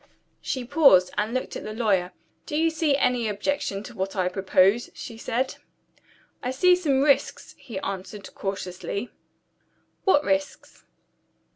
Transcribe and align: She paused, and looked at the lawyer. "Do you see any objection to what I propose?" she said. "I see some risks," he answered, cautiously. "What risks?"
She 0.41 0.65
paused, 0.65 1.11
and 1.15 1.31
looked 1.31 1.55
at 1.55 1.63
the 1.63 1.73
lawyer. 1.75 2.11
"Do 2.47 2.55
you 2.57 2.71
see 2.71 2.97
any 2.97 3.27
objection 3.27 3.83
to 3.83 3.93
what 3.93 4.15
I 4.15 4.29
propose?" 4.29 4.89
she 4.95 5.15
said. 5.15 5.57
"I 6.41 6.49
see 6.49 6.75
some 6.75 7.03
risks," 7.03 7.53
he 7.59 7.77
answered, 7.81 8.33
cautiously. 8.33 9.11
"What 10.03 10.23
risks?" 10.23 10.85